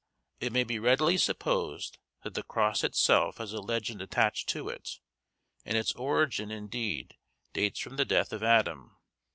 [0.39, 4.97] It may be readily supposed, that the cross itself has a legend attached to it,
[5.63, 7.17] and its origin indeed
[7.53, 8.97] dates from the death of Adam.